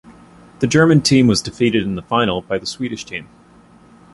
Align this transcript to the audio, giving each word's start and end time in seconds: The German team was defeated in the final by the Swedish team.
The 0.61 0.65
German 0.65 1.01
team 1.01 1.27
was 1.27 1.43
defeated 1.43 1.83
in 1.83 1.93
the 1.93 2.01
final 2.01 2.41
by 2.41 2.57
the 2.57 2.65
Swedish 2.65 3.05
team. 3.05 3.29